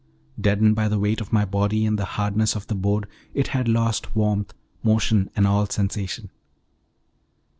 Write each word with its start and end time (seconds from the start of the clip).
Deadened 0.41 0.75
by 0.75 0.87
the 0.87 0.97
weight 0.97 1.21
of 1.21 1.31
my 1.31 1.45
body 1.45 1.85
and 1.85 1.99
the 1.99 2.05
hardness 2.17 2.55
of 2.55 2.65
the 2.65 2.73
boards, 2.73 3.05
it 3.35 3.49
had 3.49 3.67
lost 3.67 4.15
warmth, 4.15 4.51
motion, 4.81 5.29
and 5.35 5.45
all 5.45 5.67
sensation. 5.67 6.31